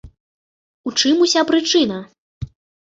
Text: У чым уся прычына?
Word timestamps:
У 0.89 0.95
чым 1.03 1.21
уся 1.27 1.41
прычына? 1.53 2.03